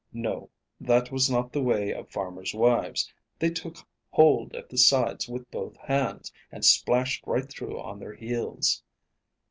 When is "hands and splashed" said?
5.77-7.23